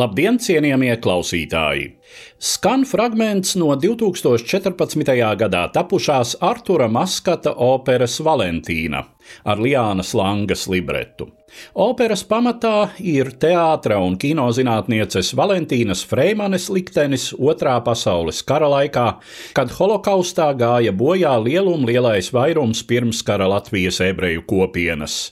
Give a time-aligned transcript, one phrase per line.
[0.00, 1.88] Labdien, cienījamie klausītāji!
[2.40, 5.02] Skan fragments no 2014.
[5.42, 9.02] gadā tapušās Artura Maskata operas Valentīna
[9.44, 11.26] ar Liānas Langas libretu.
[11.84, 19.08] Operas pamatā ir teātra un kinozinātnieces Valentīnas Freimanes liktenis Otrā pasaules kara laikā,
[19.58, 25.26] kad holokaustā gāja bojā lielum lielais vairums pirmskara Latvijas ebreju kopienas.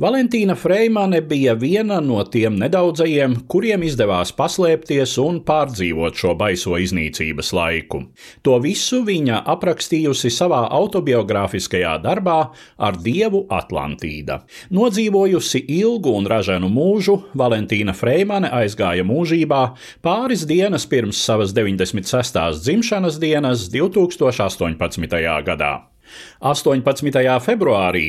[0.00, 7.50] Valentīna Freimane bija viena no tiem nedaudzajiem, kuriem izdevās paslēpties un pārdzīvot šo baiso iznīcības
[7.52, 8.00] laiku.
[8.40, 12.38] To visu viņa aprakstījusi savā autobiogrāfiskajā darbā
[12.80, 14.38] ar dievu Atlantīda.
[14.72, 19.62] Nodzīvojusi ilgu un ražanu mūžu, Valentīna Freimane aizgāja mūžībā
[20.00, 22.40] pāris dienas pirms savas 96.
[22.64, 25.20] dzimšanas dienas 2018.
[25.44, 25.74] gadā.
[26.40, 27.12] 18.
[27.44, 28.04] februārī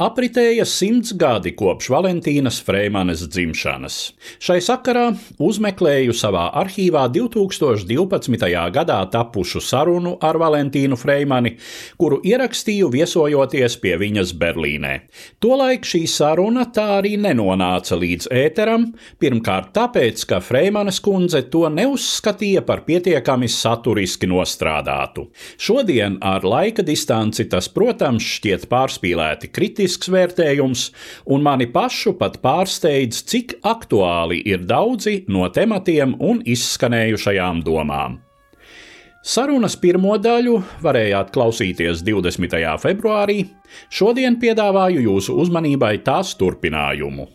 [0.00, 3.96] apritēja simts gadi kopš Valentīnas Freimanes dzimšanas.
[4.40, 8.46] Šai sakarā uzmeklēju savā arhīvā 2012.
[8.72, 11.58] gadā tapušu sarunu ar Valentīnu Freimani,
[12.00, 14.94] kuru ierakstīju viesojoties pie viņas Berlīnē.
[15.44, 18.88] Tolaik šī saruna tā arī nenonāca līdz ēteram,
[19.20, 25.28] pirmkārt tāpēc, ka Freimanes kundze to neuzskatīja par pietiekami saturiski nostrādātu.
[25.60, 30.88] Šodien ar laika distanci tas, protams, šķiet pārspīlēti kritisks vērtējums,
[31.30, 38.20] un mani pašu pat pārsteidz, cik aktuāli ir daudzi no tematiem un izskanējušajām domām.
[39.24, 42.58] Sarunas pirmo daļu varējāt klausīties 20.
[42.82, 43.38] februārī.
[43.88, 47.30] Šodien piedāvāju jūsu uzmanībai tās turpinājumu.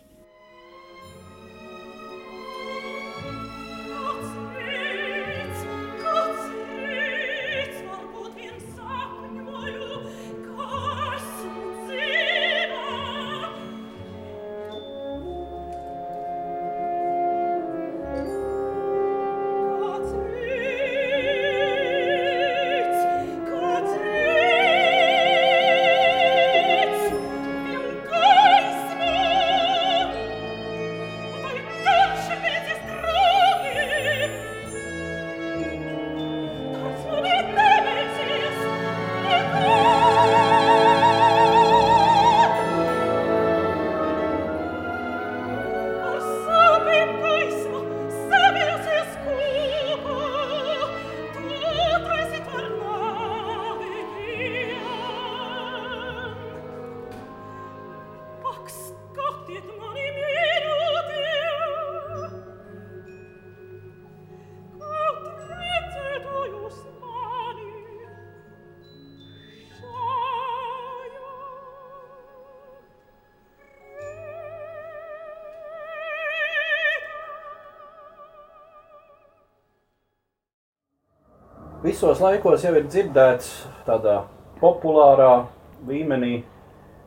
[81.80, 83.52] Visos laikos jau ir dzirdēts
[83.88, 84.26] tādā
[84.60, 85.46] populārā
[85.88, 86.42] līmenī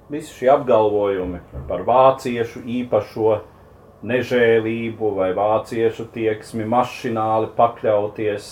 [0.09, 3.35] visi šie apgalvojumi par vāciešu īpašo
[4.09, 8.49] nežēlību vai vāciešu tieksmi mašināli pakļauties.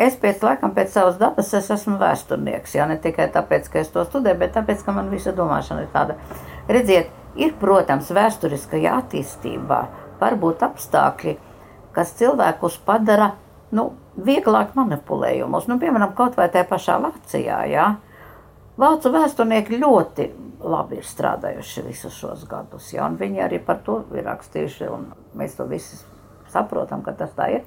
[0.00, 2.72] Es pēc laikam, pēc savas dabas, es esmu vēsturnieks.
[2.80, 5.92] Jā, ne tikai tāpēc, ka es to studēju, bet tāpēc, ka man visa domāšana ir
[5.92, 6.16] tāda.
[6.72, 9.86] Redziet, ir, protams, vēsturiskajā attīstībā
[10.24, 11.36] var būt apstākļi,
[11.92, 13.34] kas cilvēkus padara
[13.74, 15.68] nu, vieglāk manipulējumos.
[15.70, 17.60] Nu, piemēram, kaut vai tajā pašā Vācijā.
[17.70, 17.88] Ja?
[18.80, 20.28] Vācu vēsturnieki ļoti
[20.64, 22.92] labi ir strādājuši visus šos gadus.
[22.94, 23.08] Ja?
[23.08, 25.98] Viņi arī par to ir rakstījuši, un mēs to visi
[26.52, 27.66] saprotam, ka tas tā ir.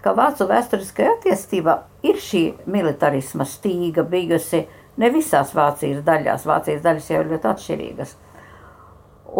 [0.00, 1.76] Ka Vācu vēsturiskajā attīstībā
[2.08, 4.64] ir šī militarisma stīga bijusi
[5.00, 6.48] ne visās Vācijas daļās.
[6.48, 8.16] Vācijas daļas jau ir ļoti atšķirīgas.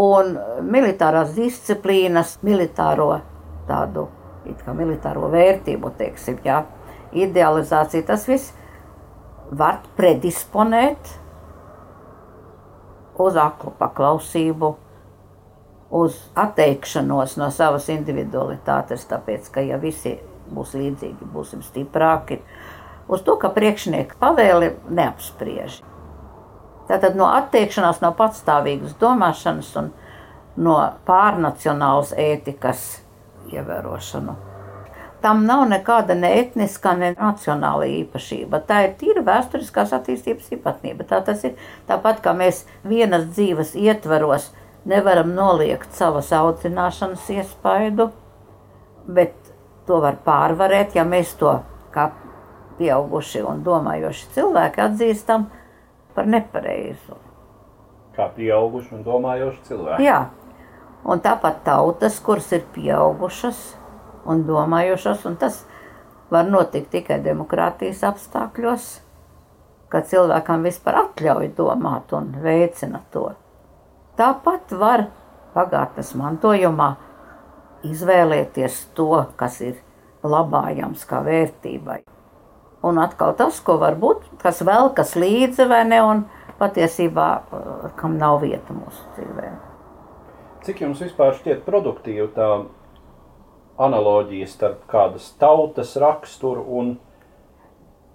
[0.01, 0.37] Un
[0.71, 3.15] militārās disciplīnas, militāro
[3.67, 4.07] tādu
[4.45, 6.63] militāro vērtību, teiksim, jā,
[7.13, 8.53] idealizācija, tas viss
[9.51, 11.17] var predisponēt
[13.21, 14.75] uz aklu paklausību,
[15.91, 20.17] uz atteikšanos no savas individualitātes, tāpēc, ka ja visi
[20.51, 22.41] būs līdzīgi, būsim stiprāki,
[23.11, 25.81] uz to, ka priekšnieki pavēli neapspriež.
[26.91, 29.93] Tātad no atteikšanās no patstāvīgas domāšanas un
[30.59, 33.03] no pārnacionālas ētikas
[33.53, 34.37] ievērošanu.
[35.21, 38.63] Tam nav nekāda ne etniskā, ne nacionāla īpašība.
[38.65, 41.05] Tā ir tīra vēsturiskās attīstības īpatnība.
[41.11, 41.59] Tā tas ir
[41.91, 44.49] tāpat kā mēs vienas dzīves ietvaros
[44.89, 48.09] nevaram noliegt savas audzināšanas iespaidu,
[49.07, 49.37] bet
[49.87, 51.59] to var pārvarēt, ja mēs to
[51.93, 52.11] kā
[52.79, 55.51] pieauguši un domājoši cilvēki atzīstam
[56.17, 57.19] par nepareizu.
[58.17, 60.07] Kā pieauguši un domājoši cilvēki.
[60.07, 60.21] Jā,
[61.05, 63.61] Un tāpat tautas, kuras ir pieaugušas
[64.29, 65.63] un domājušas, un tas
[66.31, 68.89] var notikt tikai demokrātijas apstākļos,
[69.91, 73.31] kad cilvēkam vispār atļauj domāt un veicina to.
[74.21, 75.07] Tāpat var
[75.55, 76.93] pagātnes mantojumā
[77.89, 79.81] izvēlēties to, kas ir
[80.23, 82.03] labājams kā vērtībai.
[82.85, 86.23] Un atkal tas, ko varbūt, kas vēl kas līdzi vai ne, un
[86.61, 87.33] patiesībā
[87.97, 89.70] kam nav vieta mūsu dzīvēm.
[90.65, 92.49] Cik jums vispār šķiet produktīva tā
[93.81, 96.91] analoģija starp kādas tautas raksturu un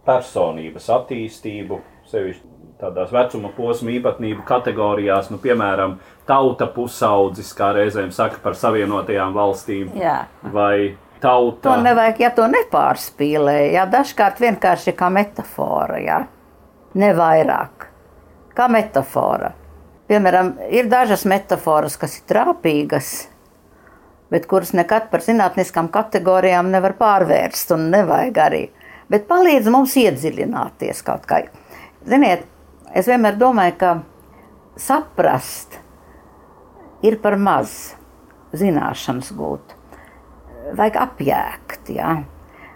[0.06, 1.80] personības attīstību,
[2.12, 5.98] sevišķi tādās vecuma posma īpatnību kategorijās, nu, piemēram,
[6.28, 9.90] tauta pusaudzis, kā reizēm saka par savienotajām valstīm.
[9.98, 10.26] Jā.
[10.54, 11.72] Vai tauta?
[11.72, 16.22] To nevajag, ja to nepārspīlē, jā, dažkārt vienkārši kā metafora, jā,
[17.00, 17.88] ne vairāk,
[18.54, 19.56] kā metafora.
[20.06, 23.14] Piemēram, ir dažas metafāras, kas ir trāpīgas,
[24.30, 28.66] bet kuras nekad par zinātniskām kategorijām nevar pārvērst un nevajag arī.
[29.10, 31.42] Bet palīdz mums iedziļināties kaut kā.
[32.06, 32.46] Ziniet,
[32.94, 33.92] es vienmēr domāju, ka
[34.78, 35.80] saprast
[37.06, 37.96] ir par maz
[38.54, 39.74] zināšanas gūt.
[40.78, 42.14] Vajag apjēgt, ja?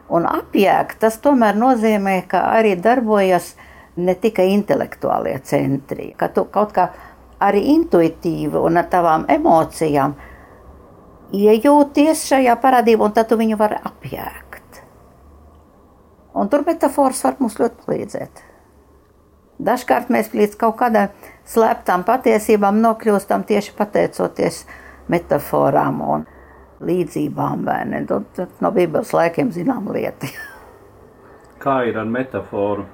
[0.10, 3.54] Un apjēgt tas tomēr nozīmē, ka arī darbojas
[4.00, 6.90] ne tikai intelektuālie centri, ka tu kaut kā
[7.40, 10.16] arī intuitīvi un ar tavām emocijām
[11.36, 14.82] iejūties šajā parādībā, un tad tu viņu vari apjēgt.
[16.40, 18.44] Un tur metafors var mums ļoti palīdzēt.
[19.60, 21.10] Dažkārt mēs līdz kaut kādām
[21.50, 24.62] slēptām patiesībām nokļūstam tieši pateicoties
[25.12, 26.24] metaforām un
[26.86, 27.68] līdzībām.
[27.92, 28.22] Nu,
[28.64, 30.30] no Bībeles laikiem zinām lieta.
[31.60, 32.86] Kā ir ar metaforu?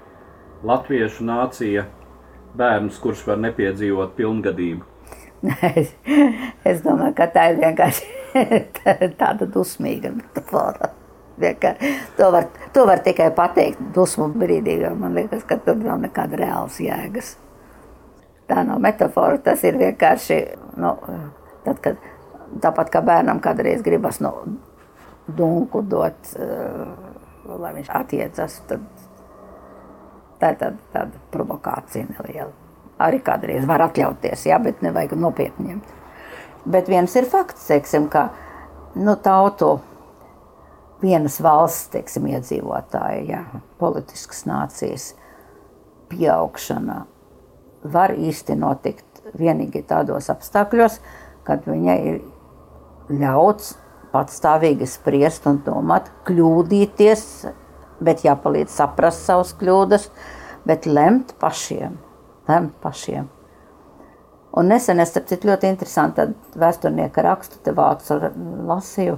[0.66, 1.84] Latviešu nācija,
[2.58, 4.92] bērns, kurš var nepiedzīvot pilngadību.
[5.46, 5.92] Es,
[6.66, 8.08] es domāju, ka tā ir vienkārši
[9.22, 10.92] tāda dusmīga metafora.
[12.16, 16.40] To var, to var tikai pateikt dusmu brīdī, jo man liekas, ka tur nav nekāda
[16.40, 17.34] reāls jēgas.
[18.48, 20.40] Tā nav metafora, tas ir vienkārši,
[20.80, 20.94] nu,
[21.66, 22.00] tad, kad,
[22.64, 24.32] tāpat kā bērnam kādreiz gribas no
[25.28, 26.94] dunku dot, uh,
[27.60, 28.86] lai viņš attiecas, tad
[30.42, 32.52] tā ir tāda, tāda provokācija neliela.
[33.02, 35.92] Arī kādreiz var atļauties, jā, bet nevajag nopietni ņemt.
[36.66, 38.30] Bet viens ir fakts, teiksim, ka
[38.96, 39.76] nu, tautu
[41.04, 43.42] vienas valsts teiksim, iedzīvotāja, ja,
[43.82, 45.12] politiskas nācijas
[46.10, 47.04] pieaugšana
[47.94, 51.00] var īsti notikt vienīgi tādos apstākļos,
[51.46, 52.22] kad viņai ir
[53.12, 53.76] ļauts
[54.14, 57.26] patstāvīgi spriest un domāt, kļūdīties,
[58.04, 60.10] bet jāpalīdz saprast savas kļūdas,
[60.68, 61.98] bet lemt pašiem.
[62.50, 63.30] Lemt pašiem.
[64.56, 68.20] Un nesen es tādu ļoti interesantu vēsturnieka rakstu te vācu
[68.70, 69.18] lasīju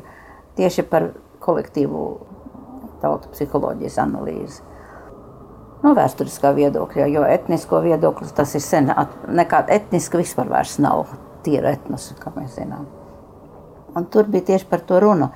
[0.58, 1.12] tieši par
[1.46, 2.06] kolektīvu
[3.04, 4.64] tautu psiholoģijas analīzi.
[5.84, 8.90] No vēsturiskā viedokļa, jo etnisko viedokli tas ir sen,
[9.30, 11.06] nekāda etniska vispār vairs nav
[11.46, 12.88] tīra etnos, kā mēs zinām.
[13.94, 15.30] Un tur bija tieši par to runa,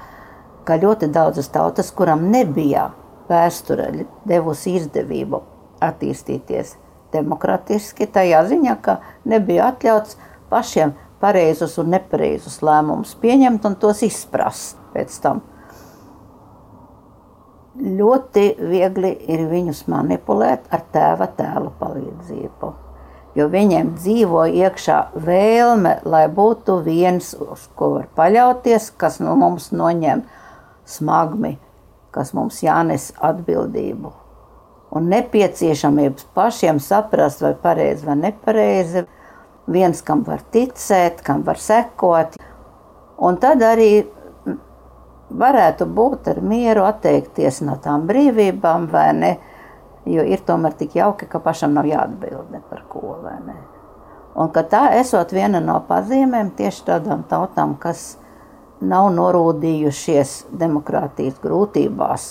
[0.65, 2.89] ka ļoti daudzas tautas, kuram nebija
[3.31, 3.89] vēsture
[4.27, 5.41] devusi izdevību
[5.81, 6.75] attīstīties
[7.13, 10.19] demokratiski, tajā ziņā, ka nebija atļauts
[10.51, 15.41] pašiem pareizus un nepareizus lēmumus pieņemt un tos izprast pēc tam
[17.81, 22.71] ļoti viegli ir viņus manipulēt ar tēva tēla palīdzību.
[23.35, 29.69] Jo viņiem dzīvo iekšā vēlme, lai būtu viens, uz ko var paļauties, kas no mums
[29.71, 30.25] noņem
[30.83, 31.55] smagmi,
[32.11, 34.11] kas mums jānes atbildību.
[34.91, 39.05] Un nepieciešamības pašiem saprast, vai pareizi vai nepareizi,
[39.71, 42.35] viens, kam var ticēt, kam var sekot.
[43.21, 44.03] Un tad arī
[45.31, 49.31] varētu būt ar mieru atteikties no tām brīvībām, vai ne?
[50.09, 53.55] Jo ir tomēr tik jauki, ka pašam nav jāatbild ne par ko, vai ne?
[54.35, 58.15] Un ka tā esot viena no pazīmēm tieši tādām tautām, kas
[58.81, 62.27] nav norūdījušies demokrātijas grūtībās.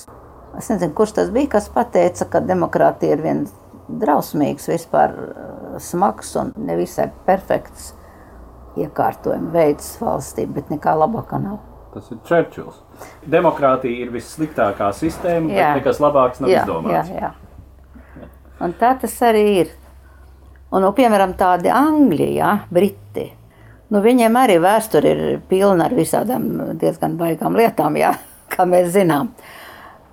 [0.59, 3.55] Es nezinu, kurš tas bija, kas pateica, ka demokrātija ir viens
[4.01, 7.93] drausmīgs, vispār uh, smags un nevisai perfekts
[8.79, 11.59] iekārtojuma veids valstī, bet nekā labākā nav.
[11.91, 12.77] Tas ir Čērčils.
[13.31, 15.73] Demokrātija ir vissliktākā sistēma, jā.
[15.73, 17.11] bet nekas labāks nav jā, izdomāts.
[17.11, 18.29] Jā, jā.
[18.63, 19.75] Un tā tas arī ir.
[20.71, 23.27] Un, nu, piemēram, tādi angļi, ja, briti.
[23.91, 26.47] Nu, viņiem arī vēsture ir pilna ar visādām
[26.79, 28.15] diezgan baigām lietām, jā,
[28.53, 29.33] kā mēs zinām.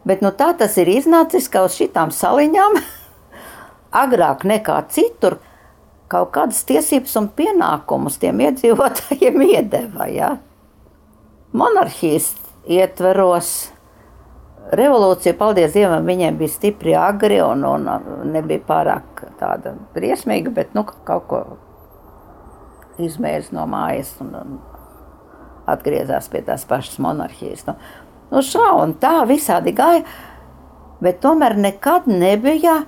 [0.08, 2.80] Bet nu, tā tas ir iznācis, ka uz šitām saliņām
[4.04, 5.40] agrāk nekā citur
[6.08, 10.12] kaut kādas tiesības un pienākumus tiem iedzīvotājiem iedeva.
[10.12, 10.36] Ja?
[11.58, 12.36] monarhijas
[12.68, 13.72] ietveros.
[14.68, 17.88] Revolūcija, paldies Dievam, viņiem bija stipri agri un, un
[18.34, 21.40] nebija pārāk tāda briesmīga, bet nu, kaut ko
[23.00, 24.58] izmēģināja no mājas un, un
[25.70, 27.66] atgriezās pie tās pašas monarhijas.
[27.68, 27.76] Nu,
[28.32, 30.06] nu šā un tā visādi gāja,
[31.04, 32.82] bet tomēr nekad nebija,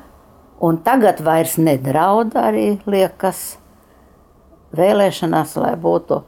[0.63, 3.54] un tagad vairs nedraud arī liekas
[4.75, 6.24] vēlēšanās, lai būtu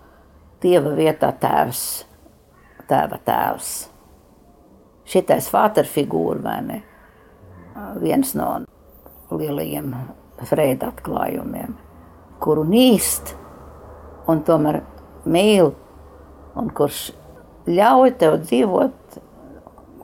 [0.61, 1.85] Dieva vietā tēvs
[2.91, 3.71] tēva tēvs.
[5.11, 6.79] Šitais fāter figūra, vai ne?
[8.01, 8.49] Viens no
[9.31, 9.93] lielajiem
[10.49, 11.75] Freida atklājumiem,
[12.43, 13.35] kuru nīst
[14.29, 14.81] un tomēr
[15.25, 15.73] mīl,
[16.57, 17.09] un kurš
[17.69, 19.19] ļauj tev dzīvot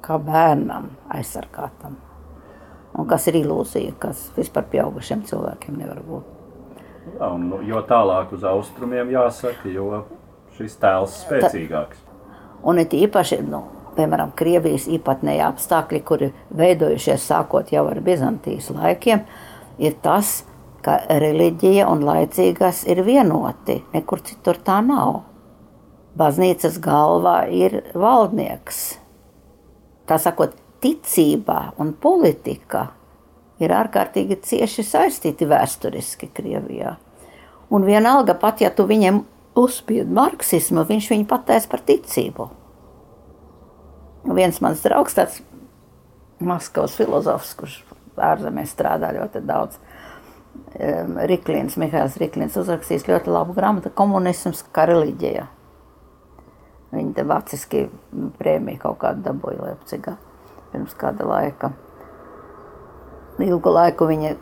[0.05, 1.97] kā bērnam, aizsargātam.
[2.97, 6.33] Un kas ir ilūzija, kas vispār pieaugušiem cilvēkiem nevar būt.
[7.17, 10.03] Jā, un, nu, jo tālāk uz austrumiem jāsaka, jo
[10.57, 12.01] šis tēls spēcīgāks.
[12.67, 13.62] Un it īpaši, nu,
[13.97, 19.24] piemēram, Krievijas īpatnēji apstākļi, kuri veidojušies sākot jau ar Bizantijas laikiem,
[19.77, 20.41] ir tas,
[20.86, 23.81] ka reliģija un laicīgās ir vienoti.
[23.93, 25.24] Nekur citur tā nav.
[26.17, 28.98] Baznīcas galvā ir valdnieks.
[30.07, 32.88] Tā sakot, ticībā un politika
[33.62, 36.96] ir ārkārtīgi cieši saistīti vēsturiski Krievijā.
[37.74, 39.24] Un vienalga, pat ja tu viņiem
[39.57, 42.48] uzspiedu marksismu, viņš viņu patēs par ticību.
[44.38, 45.41] Viens mans draugs, tāds
[46.43, 47.79] Maskavas filozofs, kurš
[48.22, 49.79] ārzemēs strādā ļoti daudz.
[51.31, 55.47] Riklīns, Mihails Riklīns uzrakstījis ļoti labu grāmatu Komunisms kā reliģija.
[56.93, 57.83] Viņa te vaciski
[58.39, 60.15] prēmiju kaut kādu dabūja Leipcigā
[60.71, 61.71] pirms kāda laika.
[63.43, 64.35] Ilgu laiku viņa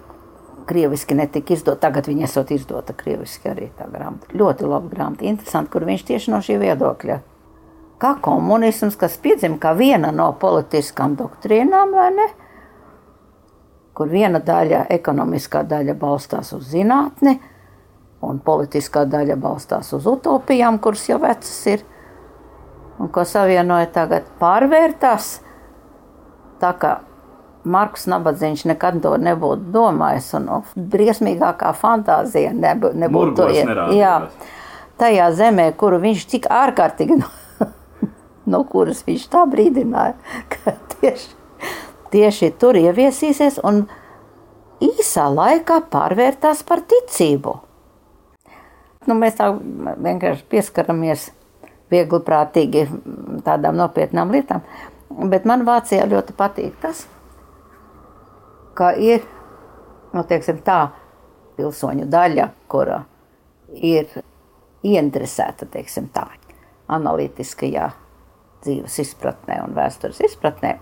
[0.65, 4.31] krieviski netika izdota, tagad viņa esot izdota krieviski arī tā grāmata.
[4.33, 7.19] Ļoti laba grāmata, interesanti, kur viņš tieši no šī viedokļa.
[8.01, 12.27] Kā komunisms, kas piedzima kā viena no politiskām doktrīnām, vai ne?
[13.95, 17.37] Kur viena daļa, ekonomiskā daļa balstās uz zinātni,
[18.25, 21.83] un politiskā daļa balstās uz utopijām, kuras jau vecas ir,
[22.99, 25.37] un ko savienoja tagad pārvērtās.
[26.59, 26.95] Tā kā
[27.65, 34.51] Marks Nabadzīņš nekad to nebūtu domājis, un oh, briesmīgākā fantāzija nebū, nebūtu to iet.
[34.99, 37.71] Tajā zemē, kuru viņš tik ārkārtīgi, no,
[38.53, 40.13] no kuras viņš tā brīdināja,
[40.51, 41.44] ka tieši
[42.15, 43.83] tieši tur ieviesīsies un
[44.83, 47.55] īsā laikā pārvērtās par ticību.
[49.05, 51.29] Nu, mēs tā vienkārši pieskaramies
[51.91, 52.85] viegli prātīgi
[53.45, 54.63] tādām nopietnām lietām,
[55.29, 57.03] bet man Vācijā ļoti patīk tas,
[58.75, 59.21] ka ir,
[60.15, 60.79] nu, teiksim tā,
[61.55, 63.03] pilsoņu daļa, kura
[63.75, 64.09] ir
[64.85, 66.25] ieinteresēta, teiksim tā,
[66.91, 67.91] analītiskajā
[68.65, 70.75] dzīves izpratnē un vēstures izpratnē,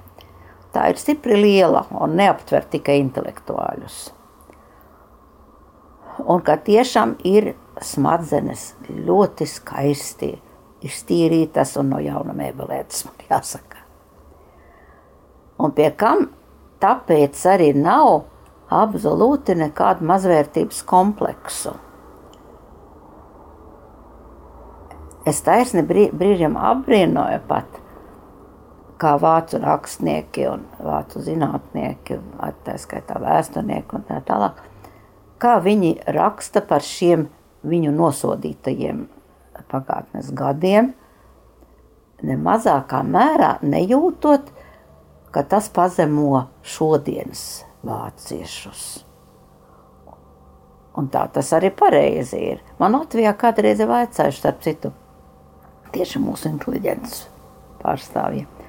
[0.74, 4.00] tā ir stipri liela un neaptver tikai intelektuāļus.
[6.30, 10.34] Un ka tiešām ir smadzenes ļoti skaisti
[10.86, 13.82] iztīrītas un no jauna mēbelētas, man jāsaka.
[15.64, 16.28] Un pie kam
[16.84, 18.26] tāpēc arī nav
[18.74, 21.74] absolūti nekādu mazvērtības kompleksu.
[25.30, 27.80] Es taisni brīžiem apbrīnoju pat,
[29.04, 32.20] kā vācu rakstnieki un vācu zinātnieki,
[32.64, 34.62] tā skaitā vēsturnieki un tā tālāk,
[35.44, 37.28] kā viņi raksta par šiem
[37.68, 39.06] viņu nosodītajiem
[39.72, 40.94] pagātnes gadiem,
[42.24, 44.52] ne mazākā mērā nejūtot,
[45.34, 49.04] ka tas pazemo šodienas vāciešus.
[50.96, 52.60] Un tā tas arī pareizi ir.
[52.80, 54.94] Man Latvijā kādreiz ir vaicājuši, starp citu,
[55.96, 57.24] tieši mūsu inteliģences
[57.82, 58.63] pārstāvjiem.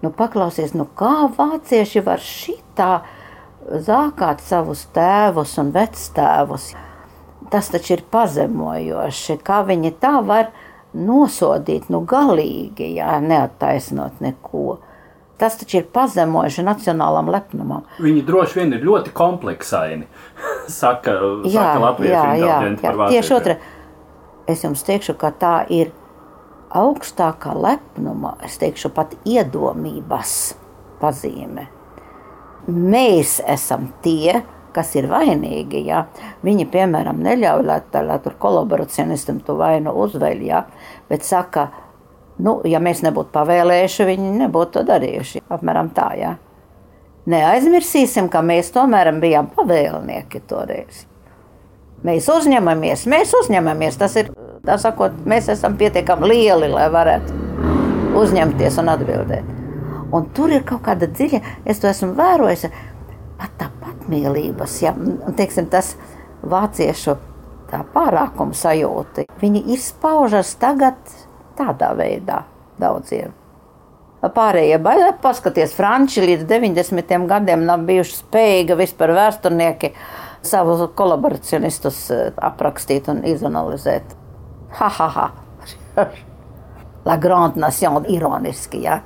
[0.00, 2.92] Nu, paklausies, nu kā vācieši var šitā
[3.68, 6.70] zākāt savus tēvus un vectēvus.
[7.50, 10.52] Tas taču ir pazemojoši, kā viņi tā var
[10.96, 14.78] nosodīt, nu galīgi, jā, neattaisnot neko.
[15.40, 17.84] Tas taču ir pazemojuši nacionālam lepnumam.
[18.00, 20.08] Viņi droši vien ir ļoti kompleksaini.
[20.80, 22.98] saka, jā, saka Latvijas jā, jā, jā.
[23.12, 23.56] Tieši otra.
[24.50, 25.92] Es jums teikšu, ka tā ir
[26.70, 30.54] augstākā lepnuma, es teikšu, pat iedomības
[31.00, 31.66] pazīme.
[32.70, 34.42] Mēs esam tie,
[34.74, 35.82] kas ir vainīgi.
[35.88, 36.04] Ja?
[36.46, 40.64] Viņi, piemēram, neļauj, lai, lai tur kolaboracionistam to vainu uzveļ, ja?
[41.10, 41.68] bet saka,
[42.38, 45.44] nu, ja mēs nebūtu pavēlējuši, viņi nebūtu to darījuši.
[45.50, 46.36] Apmēram tā, ja?
[47.30, 51.04] Neaizmirsīsim, ka mēs tomēr bijām pavēlnieki toreiz.
[52.06, 53.98] Mēs uzņemamies, mēs uzņemamies.
[54.00, 54.30] Tas ir
[54.64, 59.56] tā sakot, mēs esam pietiekami lieli, lai varētu uzņemties un atbildēt.
[60.10, 62.66] Un tur ir kaut kāda dziļa, es to esmu vērojis,
[63.38, 64.94] pat tā patmīlības, ja
[65.38, 65.92] teiksim, tas
[66.42, 67.14] vāciešu
[67.70, 69.28] tā pārākuma sajūta.
[69.40, 70.98] Viņi izpaužas tagad
[71.58, 72.42] tādā veidā
[72.80, 73.36] daudziem.
[74.20, 77.14] Pārējie baigā paskaties, Franči līdz 90.
[77.28, 79.94] gadiem nav bijuši spējīgi vispār vēsturnieki
[80.46, 84.16] savus kolaboracionistus eh, aprakstīt un izanalizēt.
[84.78, 85.28] Ha, ha, ha.
[87.08, 89.00] La Grande Nation ironiski, ja.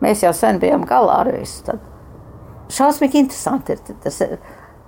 [0.00, 1.64] Mēs jau sen bijām galā ar visu.
[1.66, 1.82] Tad.
[2.70, 3.82] Šausmīgi interesanti ir.
[4.04, 4.20] Tas,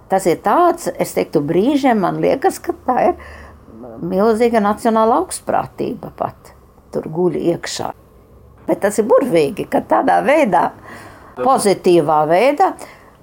[0.08, 3.18] tas ir tāds, es teiktu, brīžiem man liekas, ka tā ir
[4.02, 6.54] milzīga nacionāla augstprātība pat
[6.94, 7.90] tur guļ iekšā.
[8.68, 10.68] Bet tas ir burvīgi, ka tādā veidā,
[11.40, 12.72] pozitīvā veidā,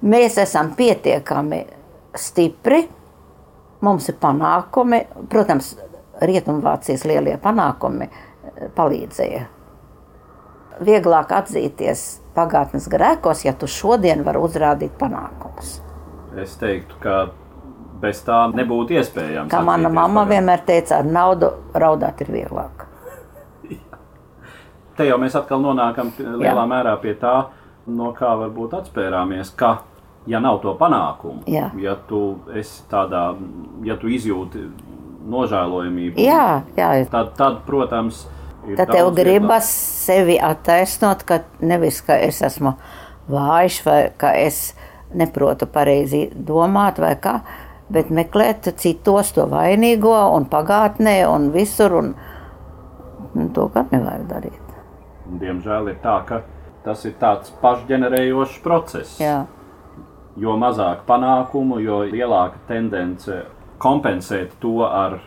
[0.02, 1.64] mēs esam pietiekami
[2.16, 2.84] stipri,
[3.80, 5.72] Mums ir panākumi, protams,
[6.20, 9.44] Rietumvācijas lielie panākumi eh, palīdzēja.
[10.84, 12.02] Vieglāk atzīties
[12.36, 15.78] pagātnes grēkos, ja tu šodien vari uzrādīt panākumus.
[16.40, 17.14] Es teiktu, ka
[18.02, 19.48] bez tā nebūtu iespējams.
[19.52, 20.34] Kā mana mamma pagātnes.
[20.34, 22.84] vienmēr teica, ar naudu raudāt ir vieglāk.
[25.00, 26.68] Te jau mēs atkal nonākam lielā Jā.
[26.68, 27.34] mērā pie tā,
[27.86, 29.78] no kā varbūt atspērāmies, ka
[30.28, 31.70] ja nav to panākumu, jā.
[31.80, 33.30] ja tu esi tādā,
[33.86, 34.66] ja tu izjūti
[35.30, 36.90] nožēlojamību, jā, jā.
[37.12, 38.26] Tad, tad, protams,
[38.76, 39.70] tad tev gribas
[40.04, 42.74] sevi attaisnot, ka nevis, ka es esmu
[43.30, 44.70] vājš, vai ka es
[45.16, 47.40] neprotu pareizi domāt, vai kā,
[47.90, 52.14] bet meklēt citos to vainīgo un pagātnē un visur, un,
[53.34, 54.76] un to gan nevajag darīt.
[55.40, 56.42] Diemžēl ir tā, ka
[56.84, 59.16] tas ir tāds pašģenerējošs process.
[59.20, 59.44] Jā.
[60.40, 63.42] Jo mazāk panākumu, jo lielāka tendence
[63.82, 65.18] kompensēt to ar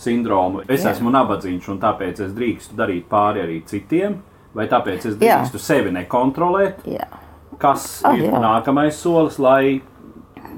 [0.00, 0.64] sindromu.
[0.68, 0.94] Es Jā.
[0.94, 4.18] esmu nabadzīgs un tāpēc es drīkstu darīt pāri arī citiem,
[4.54, 5.66] vai tāpēc es drīkstu Jā.
[5.68, 6.82] sevi nekontrolēt.
[6.88, 7.08] Jā.
[7.58, 8.40] Kas ah, ir jā.
[8.42, 9.82] nākamais solis, lai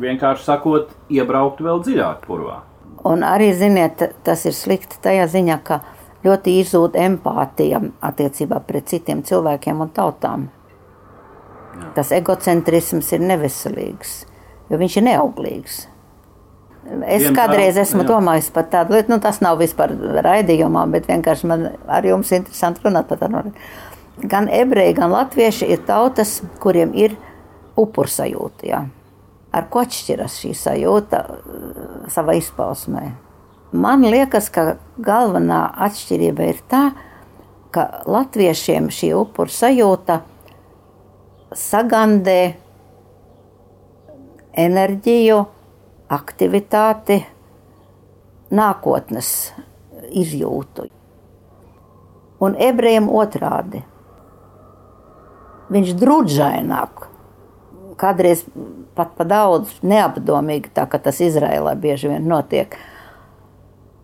[0.01, 2.63] vienkārši sakot, iebrauktu vēl dziļāk purvā?
[3.07, 5.83] Un arī, ziniet, tas ir slikti tajā ziņā, ka
[6.27, 10.47] ļoti izzūd empātija attiecībā pret citiem cilvēkiem un tautām.
[11.77, 11.91] Jā.
[11.99, 14.17] Tas egocentrisms ir neveselīgs,
[14.71, 15.85] jo viņš ir neauglīgs.
[17.07, 18.11] Es Vien kādreiz esmu jā.
[18.13, 22.85] domājis par tādu lietu, nu, tas nav vispār raidījumā, bet vienkārši man ar jums interesanti
[22.87, 23.53] runāt par tādu.
[24.23, 27.17] Gan ebreji, gan latvieši ir tautas, kuriem ir
[27.77, 28.69] upursajūta.
[28.71, 28.85] Jā.
[29.57, 33.26] Ar ko atšķiras šī sajūta uh, savā izpausmē?
[33.75, 36.85] Man liekas, ka galvenā atšķirība ir tā,
[37.75, 40.21] ka latviešiem šī upuru sajūta
[41.57, 42.41] sagandē
[44.57, 45.41] enerģiju,
[46.15, 47.19] aktivitāti,
[48.55, 49.33] nākotnes
[50.15, 50.87] izjūtu.
[52.47, 53.83] Un ebrejiem otrādi.
[55.73, 57.07] Viņš drudžaināk,
[57.99, 58.45] kādreiz
[58.95, 62.77] pat pa daudz neapdomīgi, tā kā tas Izrēlā bieži vien notiek.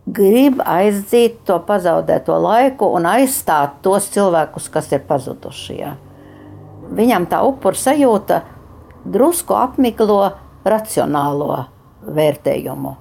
[0.06, 5.76] Grib aizdzīt to pazaudēto laiku un aizstāt tos cilvēkus, kas ir pazuduši.
[5.78, 5.92] Ja.
[6.92, 8.40] Viņam tā upura sajūta
[9.06, 10.32] drusku apmiglo
[10.66, 11.64] racionālo
[12.02, 12.96] vērtējumu,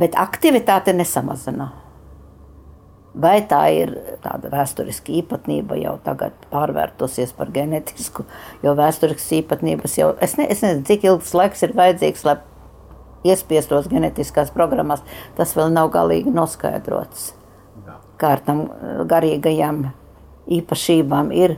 [0.00, 1.68] bet aktivitāte nesamazina.
[3.12, 3.90] Vai tā ir
[4.24, 8.24] tāda vēsturiska īpatnība, jau tagad pārvērtusies par genetisku,
[8.64, 12.38] jo vēsturiskas īpatnības jau, es, ne, es nezinu, cik ilgs laiks ir vajadzīgs, lai
[13.26, 15.02] iespiestos genetiskās programmās,
[15.36, 17.32] tas vēl nav galīgi noskaidrots.
[18.20, 18.64] Kā ar tam
[19.10, 19.84] garīgajām
[20.52, 21.56] īpašībām ir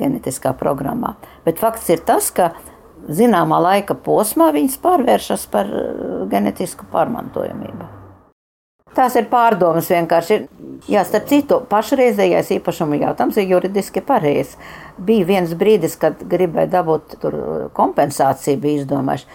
[0.00, 1.14] genetiskā programmā.
[1.44, 2.52] Bet fakts ir tas, ka
[3.08, 5.70] zināmā laika posmā viņas pārvēršas par
[6.32, 7.96] genetisku pārmantojamību.
[8.94, 10.40] Tās ir pārdomas vienkārši.
[10.90, 14.56] Jā, starp citu, pašreizējais īpašuma jautājums ir juridiski pareizs.
[14.98, 17.14] Bija viens brīdis, kad gribēja dabūt
[17.76, 19.28] kompensāciju, bija izdomājuši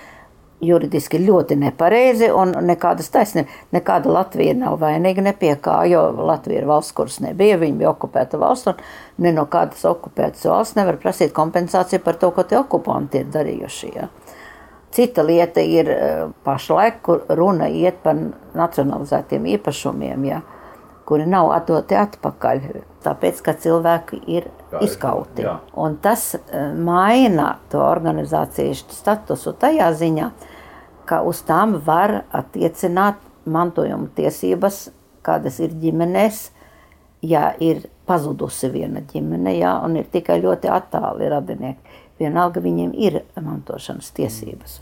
[0.67, 3.63] juridiski ļoti nepareizi un nekādas taisnības.
[3.75, 7.91] Nekāda Latvija nav vainīga ne pie kā, jo Latvija ir valsts, kuras nebija, viņa bija
[7.91, 12.59] okupēta valsts, un ne no kādas okupētas valsts nevar prasīt kompensāciju par to, ko tie
[12.59, 13.91] okupanti ir darījuši.
[13.95, 14.09] Ja.
[14.95, 18.15] Cita lieta ir eh, pašlaik, kur runa iet par
[18.55, 20.41] nacionalizētiem īpašumiem, ja,
[21.05, 22.61] kuri nav atdoti atpakaļ,
[23.03, 24.47] tāpēc, ka cilvēki ir
[24.81, 25.43] izkauti.
[25.45, 25.57] Jā.
[25.83, 30.54] Un tas eh, maina to organizācijas statusu tajā ziņā, ka
[31.25, 34.89] uz tām var attiecināt mantojuma tiesības,
[35.25, 36.49] kādas ir ģimenēs,
[37.25, 42.01] ja ir pazudusi viena ģimene, jā, un ir tikai ļoti attāli radinieki.
[42.19, 44.79] Vienalga viņiem ir mantošanas tiesības.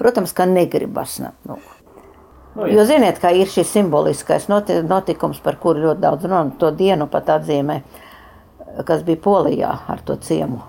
[0.00, 1.20] Protams, ka negribas.
[1.22, 1.58] Nu, no,
[2.56, 7.06] nu, jo ziniet, kā ir šis simboliskais notikums, par kuru ļoti daudz runā, to dienu
[7.12, 7.80] pat atzīmē,
[8.88, 10.64] kas bija Polijā ar to ciemu.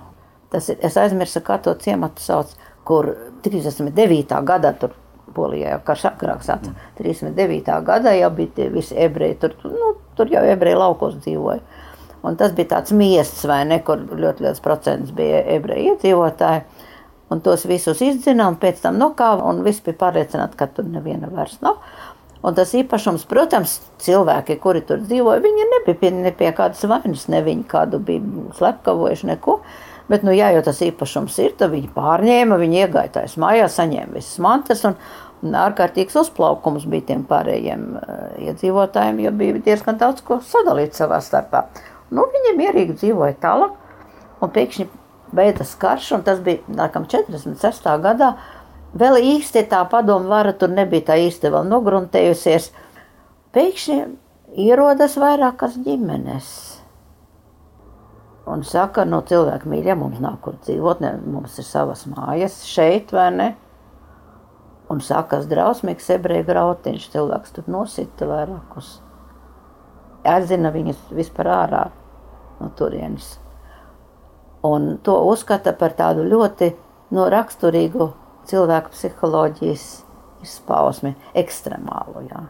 [0.53, 2.53] Tas ir, es aizmirsu, kā to ciematu sauc
[2.87, 3.11] kur
[3.45, 4.39] 39.
[4.47, 4.95] gadā tur
[5.35, 6.71] Polijā jau karš agrāk sāca.
[6.97, 7.75] 39.
[7.85, 11.83] gadā jau bija tie visi ebreji, tur, nu, tur jau ebreji laukos dzīvoja.
[12.25, 16.63] Un tas bija tāds miests, vai ne, kur ļoti liels procents bija ebreji iedzīvotāji.
[17.31, 21.29] Un tos visus izdzina un pēc tam nokāva un viss bija pārliecināti, ka tur neviena
[21.29, 21.83] vairs nav.
[22.45, 27.25] Un tas īpašums, protams, cilvēki, kuri tur dzīvoja, viņi nebija pie, ne pie kādas vainas,
[27.33, 29.57] ne viņi kādu bija slepkavojuši, neko.
[30.07, 34.37] Bet, nu, jā, jau tas īpašums ir, tad viņi pārņēma, viņi iegāja mājā, saņēma visas
[34.43, 34.85] mantas.
[34.87, 34.95] Un,
[35.43, 41.19] un ārkārtīgs uzplaukums bija tiem pārējiem uh, iedzīvotājiem, jo bija diezgan daudz ko sadalīt savā
[41.23, 41.65] starpā.
[42.07, 43.75] Nu, viņi mierīgi dzīvoja tālāk,
[44.39, 44.87] un pēkšņi
[45.35, 47.91] beidzas karš, un tas bija nākam 46.
[48.03, 48.37] gadā.
[48.97, 52.71] Vēl īsti tā padomu vara tur nebija tā īsti vēl nogruntējusies.
[53.51, 53.99] Pēkšņi
[54.63, 56.76] ierodas vairākas ģimenes
[58.47, 62.61] un saka, no nu, cilvēku mīļā, mums nav kur dzīvot, ne, mums ir savas mājas
[62.67, 63.47] šeit, vai ne?
[64.91, 69.01] Un sākas drausmīgs ebreju grautiņš, cilvēks tur nosita vairākus.
[70.27, 71.83] Atzina viņus vispār ārā
[72.61, 73.35] no turienes.
[74.67, 76.71] Un to uzskata par tādu ļoti
[77.15, 78.09] no raksturīgu
[78.47, 79.87] cilvēku psiholoģijas
[80.43, 82.23] izpausmi, ekstremālu.
[82.31, 82.45] Jā.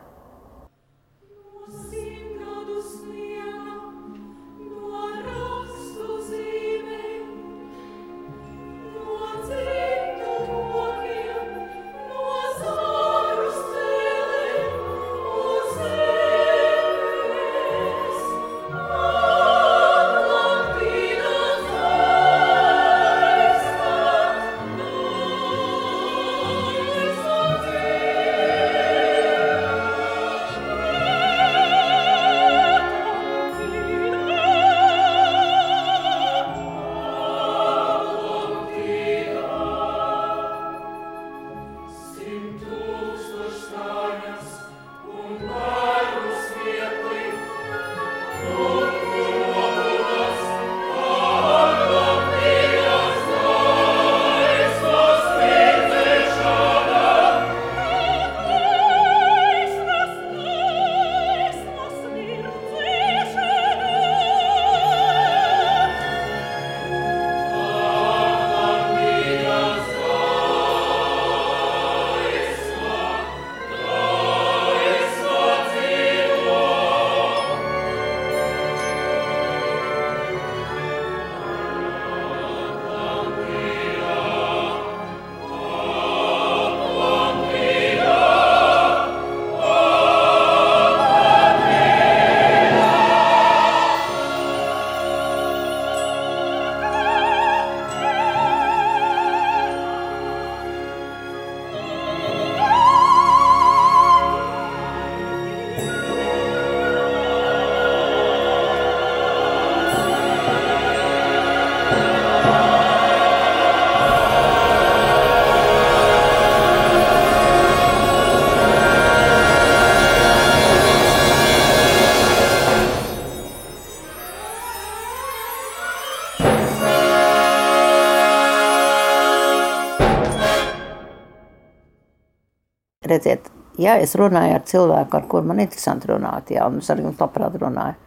[133.18, 133.50] Redziet,
[133.82, 137.22] ja es runāju ar cilvēku, ar kuru man interesanti runāt, jā, un es arī jums
[137.22, 137.98] labprāt runāju,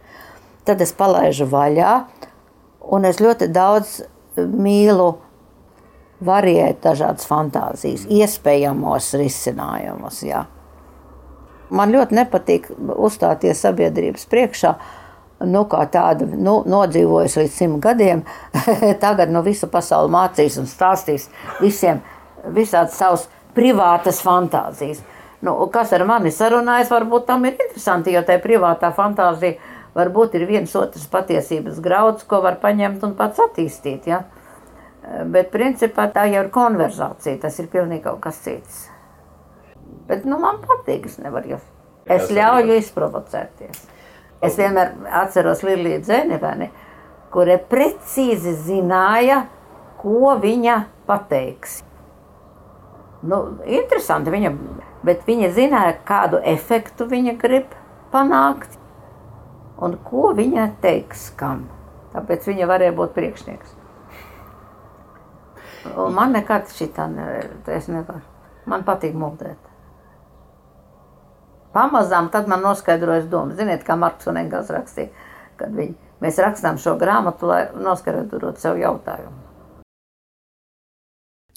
[0.67, 1.91] tad es palaižu vaļā,
[2.95, 3.99] un es ļoti daudz
[4.37, 5.11] mīlu
[6.21, 10.21] variēt dažādas fantāzijas, iespējamos risinājumus.
[10.27, 10.45] Jā.
[11.71, 14.75] Man ļoti nepatīk uzstāties sabiedrības priekšā,
[15.49, 18.23] nu, kā tāda nu, nodzīvojusi līdz simt gadiem.
[19.03, 21.29] Tagad no nu, visu pasauli mācīs un stāstīs
[21.61, 22.03] visiem
[22.53, 25.01] visādas savas privātas fantāzijas.
[25.41, 29.57] Nu, kas ar mani sarunājas, varbūt tam ir interesanti, jo tā privātā fantāzija
[29.97, 34.07] varbūt ir viens otrs patiesības grauds, ko var paņemt un pats attīstīt.
[34.11, 34.23] Ja?
[35.01, 38.85] Bet principā tā jau ir konverzācija, tas ir pilnīgi kaut kas cits.
[40.07, 41.67] Bet nu, man patīk, es nevaru jūs.
[42.11, 43.83] Es ļauju izprovocēties.
[44.41, 46.71] Es vienmēr atceros Liliju Dzeneveni,
[47.33, 49.45] kura precīzi zināja,
[50.01, 50.77] ko viņa
[51.09, 51.81] pateiks.
[53.21, 54.51] Nu, interesanti, viņa,
[55.05, 57.75] bet viņa zināja, kādu efektu viņa grib
[58.13, 58.79] panākt
[59.81, 61.67] un ko viņa teiks kam.
[62.15, 63.77] Tāpēc viņa varēja būt priekšnieks.
[65.95, 67.27] Un man nekad šitā ne,
[67.73, 68.21] es nevaru.
[68.69, 69.57] Man patīk muldēt.
[71.73, 73.55] Pamazām tad man noskaidrojas doma.
[73.57, 75.09] Ziniet, kā Marks un Engels rakstīja,
[75.57, 79.40] kad viņi, mēs rakstām šo grāmatu, lai noskaidrotu sev jautājumu.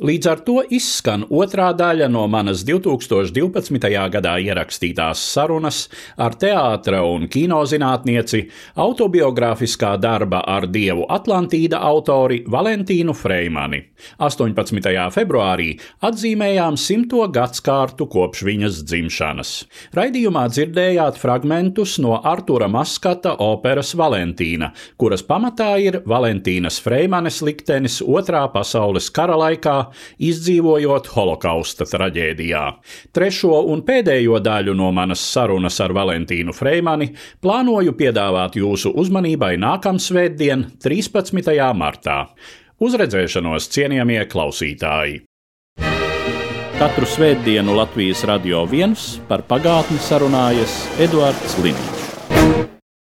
[0.03, 3.79] Līdz ar to izskan otrā daļa no manas 2012.
[4.11, 5.85] gadā ierakstītās sarunas
[6.19, 8.41] ar teātra un kinozinātnieci,
[8.75, 13.85] autobiogrāfiskā darba ar dievu Atlantīda autori Valentīnu Freimani.
[14.19, 14.91] 18.
[15.15, 15.69] februārī
[16.03, 19.55] atzīmējām simto gadskārtu kopš viņas dzimšanas.
[19.95, 28.43] Raidījumā dzirdējāt fragmentus no Artura Maskata operas Valentīna, kuras pamatā ir Valentīnas Freimanes liktenis Otrā
[28.51, 29.84] pasaules kara laikā
[30.23, 32.65] izdzīvojot holokausta traģēdijā.
[33.15, 37.13] Trešo un pēdējo daļu no manas sarunas ar Valentīnu Freimani
[37.45, 41.55] plānoju piedāvāt jūsu uzmanībai nākamsvētdien, 13.
[41.77, 42.25] martā.
[42.85, 45.23] Uzredzēšanos cienījamie klausītāji!
[46.75, 52.04] Katru svētdienu Latvijas radio viens par pagātni sarunājas Eduards Līniņš.